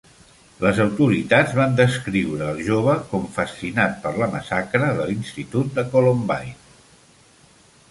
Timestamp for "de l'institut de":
5.01-5.87